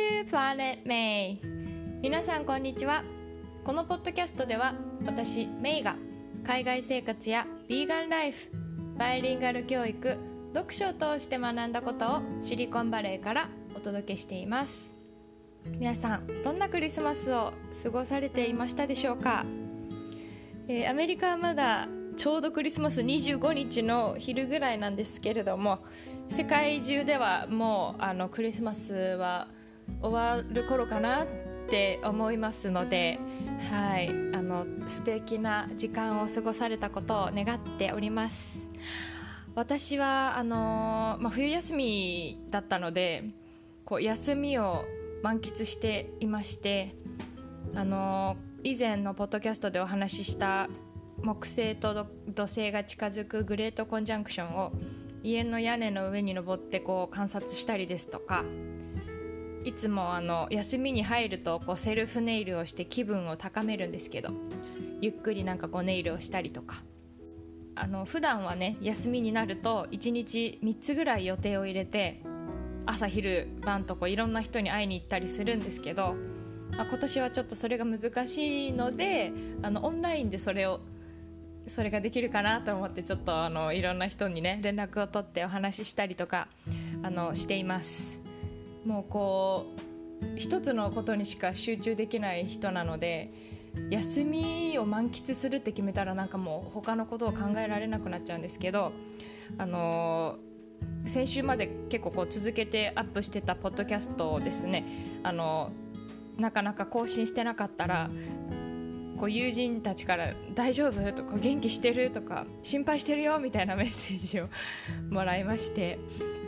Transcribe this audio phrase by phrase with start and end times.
[0.00, 1.38] to Planet May
[2.00, 3.04] 皆さんこんにちは。
[3.64, 4.74] このポッドキャストでは
[5.04, 5.96] 私メイが
[6.42, 8.50] 海外生活やビーガンライフ
[8.96, 10.18] バイリンガル教育
[10.54, 14.90] 読書を通して学んだことをシリコンバレーからお届けしています。
[15.66, 19.44] 皆さんどんなクリスマスを過ごされていましたでしょうか、
[20.66, 21.86] えー、アメリカはまだ
[22.16, 25.80] ちょうどクリスマス25日の昼ぐらいなんですけれども
[26.30, 29.48] 世界中ではもうあのクリスマスは
[30.02, 31.26] 終わる頃かなっ
[31.68, 33.18] て思いますので、
[33.70, 38.58] はい、あの素敵な時間を過ごされたことを願っております。
[39.54, 43.24] 私はあの、まあ、冬休みだったので
[43.84, 44.84] こう休みを
[45.22, 46.94] 満喫していまして
[47.74, 50.68] あの以前のポッドキャストでお話しした
[51.22, 54.72] 木星と土星が近づくグレートコンジャンクションを
[55.22, 58.44] 家の屋根の上に登ってこう観察したりですとか
[59.64, 64.30] いつもあの休みに入るとこうセルフネイルをして気分を高めるんですけど
[65.00, 66.82] ゆっくりなんかこうネイルをしたりとか。
[67.76, 72.20] あの普段はね休みになると1日3つぐらい予定を入れて
[72.84, 76.14] 朝昼晩とこういろんな人に会いに行ったりするんですけど、
[76.76, 80.80] まあ、今年はちょっとそれが難しいのであのオンラインでそれを
[81.68, 86.48] それができるかなと思ってちょっとあのいろんな人にね連絡を取ってお話ししたりとか
[87.02, 88.29] あのしています。
[88.84, 93.32] もうこう一つのことにしか集中できない人なので
[93.90, 98.92] 休みを満喫するって決めたらなんかもう他のことを考えられなくなっちゃうんですけど
[99.58, 100.38] あの
[101.06, 104.84] 先週まで結構こう続けてアップしてたポッドキャストをですね
[105.22, 105.72] あの
[106.38, 108.10] なかなか更新してなかったら
[109.18, 114.48] こう友人たちから「大丈夫?」とか「元気してる?」とか「心配してるよ」みたいなメッセージを
[115.10, 115.98] もらいまして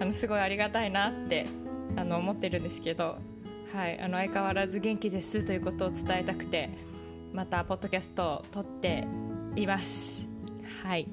[0.00, 1.46] あのすごいありがたいなって
[1.96, 3.18] あの思ってるんですけど、
[3.72, 6.70] はい、あの相変わらず元気ですということを伝えたくて
[7.32, 9.06] またポッドキャストを撮って
[9.56, 10.28] います。
[10.82, 11.08] はい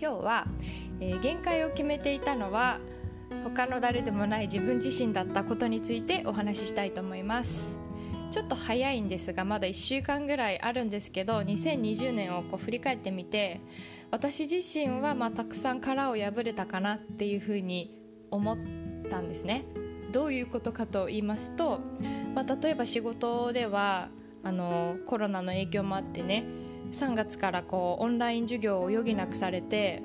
[0.00, 0.46] 今日は、
[0.98, 2.78] えー、限界を決めていたのは
[3.44, 7.76] 他の誰でもない自分自身だったことについてお話ししたいと思います。
[8.30, 13.60] ちょっと早いんですがまだ1週間ぐらいあるんですけど2020年をこう振り返ってみて
[14.12, 18.00] 私自身はまあたくさん殻を破れたかなっていうふうに
[18.30, 18.58] 思っ
[19.10, 19.64] たんですね。
[20.12, 21.80] どういうことかと言いますと、
[22.34, 24.08] まあ、例えば仕事では
[24.42, 26.44] あのコロナの影響もあってね
[26.92, 30.02] 3月からこうオンライン授業を余儀なくされて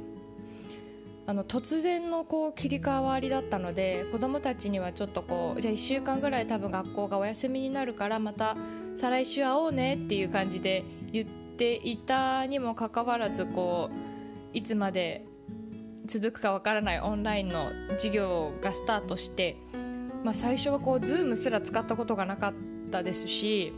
[1.27, 8.55] あの突然のこう切り替わりだったので子どもたちにはちょっとこうじゃあ1週間ぐらい多分学校がお休みになるからまた
[8.95, 13.89] 再来週会おうねっていう感じで言っていたにもかかわらずこ
[14.53, 15.25] ういつまで
[16.05, 19.57] 続くかわからないオンラインの授業がスタートして、
[20.25, 22.53] まあ、最初はこう Zoom すら使ったことがなかっ
[22.91, 23.71] たですし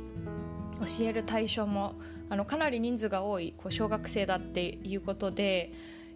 [0.80, 1.96] 教える対象も
[2.30, 5.72] あのかなり人数が多いこう小学生だっていうことで。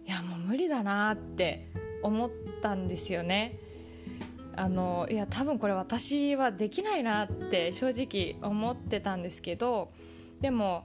[0.06, 1.68] いやもう無理だなって
[2.02, 3.58] 思ったんですよね。
[4.54, 9.90] あのいや多分これ私はできないなって正直思ってたんですけど
[10.42, 10.84] でも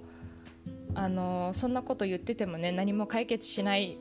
[0.95, 3.97] あのそんなこと言っててもね何も解決しない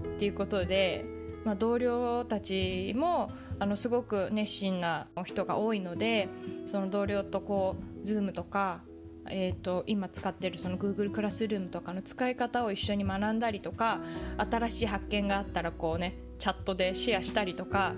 [0.00, 1.04] っていうことで、
[1.44, 6.28] まあ、同僚たちもあのすごく熱心な人が多いので
[6.66, 8.82] その同僚とこう Zoom とか
[9.30, 14.00] えーと、今使ってるその Google クラスルームとかの使い方を一緒に学んだりとか
[14.38, 17.94] 新しい発見があったらこうねチャットでシェアしたりとか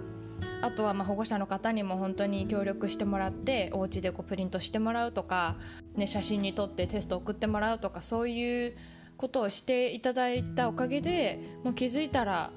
[0.62, 5.56] あとはま保護者の方にも本当に協力してもらってお家でこうプリントしてもらうとか、
[5.94, 8.76] ね、写真に撮ってテスト送ってもらうとかそういう
[9.16, 12.50] ことをしていただいたおかげでもう気づいたら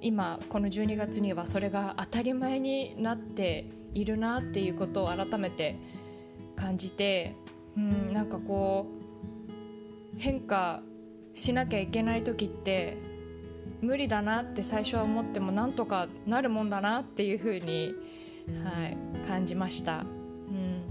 [0.00, 5.76] 今この12月にはそれが当たり前になっているなっていうことを改めて
[6.56, 7.34] 感じて
[7.76, 8.86] うんなんかこ
[10.16, 10.82] う変化
[11.34, 12.96] しなきゃいけない時って
[13.80, 17.94] 無理だなって最初は思ってもなんとかなるもんだなっていうふうに、
[18.62, 18.96] はい、
[19.26, 20.82] 感じました、うん、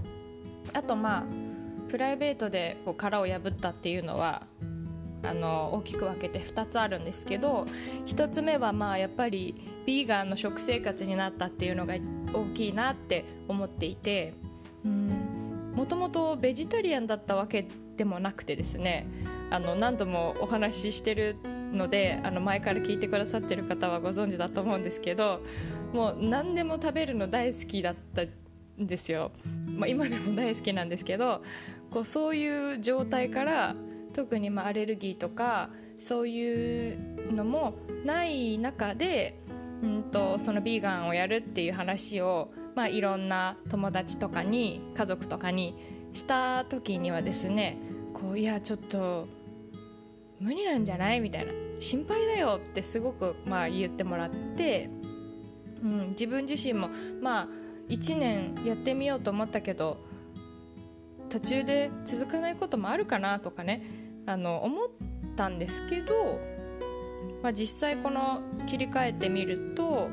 [0.74, 1.24] あとまあ
[1.88, 4.46] プライベートでこう殻を破ったっていうのは
[5.24, 7.66] あの大きく分けて2つあるんですけど
[8.06, 9.54] 1つ目はまあやっぱり
[9.86, 11.94] ビーガンの食生活になったっていうのが
[12.32, 14.34] 大きいなって思っていて、
[15.74, 17.66] もともとベジタリアンだったわけ
[17.96, 19.06] でもなくてですね
[19.50, 21.36] あの何度もお話ししてる
[21.72, 25.40] のであの前から聞いてくださってる方はご存知だと思うんですけど
[25.92, 28.28] もう何でも食べるの大好きだったん
[28.78, 29.32] ですよ、
[29.76, 31.42] まあ、今でも大好きなんですけど
[31.90, 33.76] こうそういう状態から
[34.14, 35.68] 特にまアレルギーとか
[35.98, 37.74] そういうのも
[38.04, 39.38] ない中で、
[39.82, 45.76] うんと、そのビーガンをやるっていう話をまあ、いろんな友達とかに家族とかに
[46.12, 47.78] した時にはですね
[48.12, 49.28] こういやちょっと
[50.40, 51.20] 無理なんじゃない？
[51.20, 51.52] みたいな。
[51.80, 54.88] 心配だよってすごくまあ言ってもらって、
[55.82, 56.88] うん、自分自身も
[57.20, 57.48] まあ
[57.88, 59.98] 1年やってみようと思ったけど
[61.28, 64.03] 途中で続かないこともあるかなとかね。
[64.26, 64.88] あの思っ
[65.36, 66.40] たんですけど、
[67.42, 70.10] まあ、実際この切り替えてみると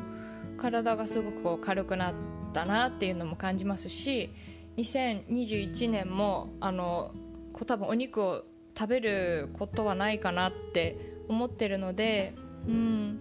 [0.58, 2.14] 体がすごくこう軽くなっ
[2.54, 4.30] たなっていうのも感じますし
[4.78, 7.12] 2021年もあの
[7.66, 8.44] 多分お肉を
[8.78, 10.98] 食べることはないかなって
[11.28, 12.34] 思ってるので、
[12.68, 13.20] うん。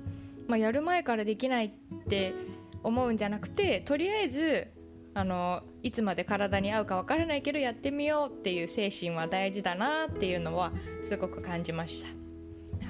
[0.50, 1.70] まあ、やる前からできないっ
[2.08, 2.34] て
[2.82, 4.66] 思うんじゃなくてとりあえず
[5.14, 10.72] あのいつまで体に合うかわからないけどやってみようっていう精神は大事だなっていうのは
[11.04, 12.08] すごく感じました。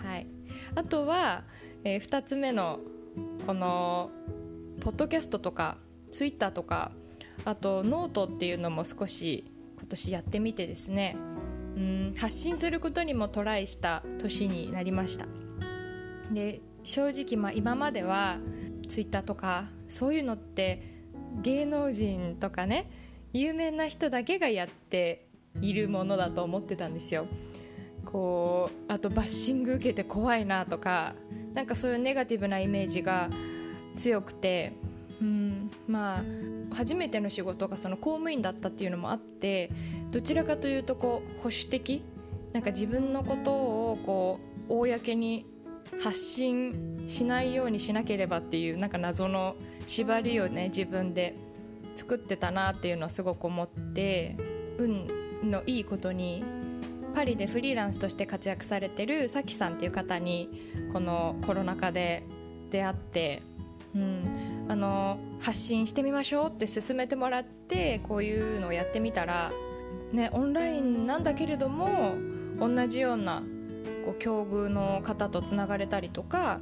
[0.09, 0.27] はい、
[0.75, 1.45] あとは、
[1.85, 2.81] えー、2つ目の
[3.47, 4.11] この
[4.81, 5.79] ポッドキャストとか
[6.11, 6.91] ツイッターとか
[7.45, 9.45] あとノートっていうのも少し
[9.79, 11.17] 今年やってみてですね。
[11.77, 15.27] うん発信することにもトライした年になりました。
[16.33, 18.39] で正直まあ今までは
[18.89, 21.00] ツイッターとかそういうのって
[21.43, 22.91] 芸能人とかね
[23.33, 25.27] 有名な人だけがやって
[25.61, 27.27] いるものだと思ってたんですよ。
[28.05, 31.15] こうあとバッシング受けて怖いなとか
[31.55, 33.29] なんかそういうネガティブなイメージが
[33.97, 34.73] 強くて
[35.21, 36.25] うんまあ
[36.75, 39.71] 初めての仕事がその公務員だったっていうのもあって
[40.11, 42.03] どちらかというとこう保守的
[42.53, 45.47] なんか自分のことをこう公に
[46.03, 49.57] 発信しないようにしなければっていうなんか謎の
[49.87, 51.35] 縛りをね自分で
[51.97, 54.37] 作ってたなっていうのはすごく思って
[54.79, 55.07] 運
[55.51, 56.45] のいいことに
[57.15, 60.49] パリでフリーランスとして活躍されてるさきさんっていう方に
[60.93, 62.23] このコロナ禍で
[62.71, 63.43] 出会って、
[63.95, 69.51] うん、あの発信してみましょうって勧めてもらってこういうのをやってみたら、
[70.13, 72.15] ね、オンラインなんだけれども
[72.59, 73.43] 同じような
[74.05, 76.61] こう境遇の方とつながれたりとか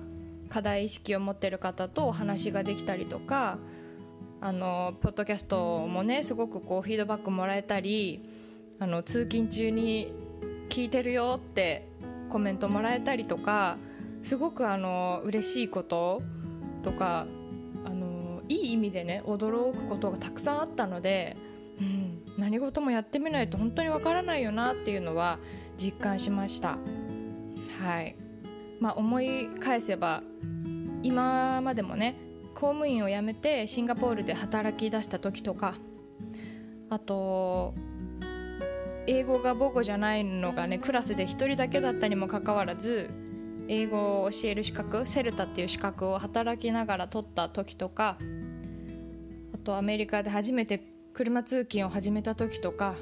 [0.49, 3.59] 課題意識を持ってる方とお話ができたりとか
[4.41, 8.23] あのポッドキャストもねすごくこうフィードバックもらえたり
[8.79, 10.13] あの通勤中に
[10.69, 11.89] 聞いてるよって
[12.29, 13.77] コメントもらえたりとか
[14.23, 16.23] すごくあの嬉しいこと
[16.83, 17.27] とか
[17.85, 21.37] あのいい意味でね驚くことがたくさんあったので、
[21.81, 25.39] うん、何事もやってみないと本当にわからないよなっていうのは
[25.77, 26.79] 実感しました。
[27.89, 28.17] はい。
[28.81, 30.23] まあ、思い返せば
[31.03, 32.17] 今までもね
[32.55, 35.75] 公務員を辞めてシンガポールで働き出した時とか
[36.91, 37.75] あと
[39.07, 43.11] 英語が母語じゃないのがねクラスで1人だけだったにもかかわらず
[43.69, 48.19] 英語を教える資格セルタっていう資格を働きながら取った時とか
[49.55, 52.95] あとアメリカで初めて車通勤を始めた時とか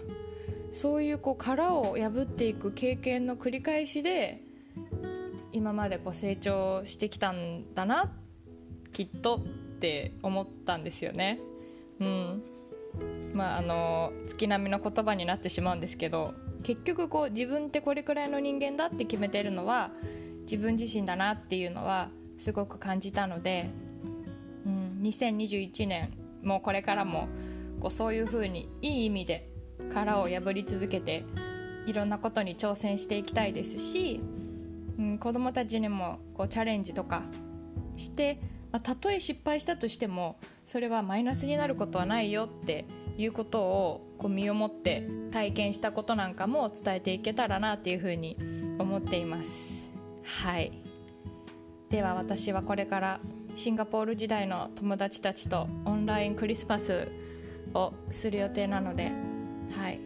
[0.73, 4.45] そういうこう殻を破っていく経験の繰り返しで
[5.56, 8.12] 今までこう成長してきたんだな
[8.93, 9.41] きっとっ
[9.81, 11.41] て思ったんですよね。
[11.99, 12.43] うん
[13.32, 19.91] まあ、あの月並みの言葉になってしまうんですけど結局こう自分ってこれくらいの人間だって決めてるのは
[20.43, 23.70] 自分自身だなっていうのはすごく感じたので、
[24.64, 27.28] うん、2021年もうこれからも
[27.80, 29.50] こうそういうふうにいい意味で
[29.92, 31.25] 殻を破り続けて
[31.87, 34.21] いろんなことに挑戦していきたいですし
[34.99, 37.23] うん、子どもたちにもこうチャレンジとか
[37.97, 38.41] して、
[38.73, 42.87] まあ、たとえ失敗したとしてもそれはマイナスになることはないよって
[43.17, 48.37] いうことをこう身をもって体験したことなんかも伝えていけたらなっていうふうに
[48.79, 49.49] 思っています。
[50.25, 50.73] はい。
[51.91, 53.21] では私はこれから
[53.55, 57.09] シンガポール時代の友達たちとオンラインクリスマス
[57.75, 59.12] をする予定なので
[59.79, 60.00] はい。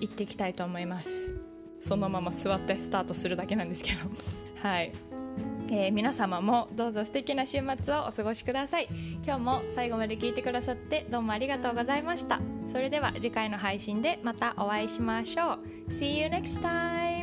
[0.00, 1.43] 行っていきたいと思います。
[1.84, 3.98] そのまま座ってスタートするだけなんですけど。
[4.66, 4.92] はい、
[5.68, 8.88] えー、皆様もどうぞ素敵な週末をお過ごしください。
[9.22, 12.40] 今日も最後まで聞いてくださってどうもありがとうございました。
[12.68, 15.90] それでは次回の配信でまたお会いしましょう。
[15.90, 17.13] See you next time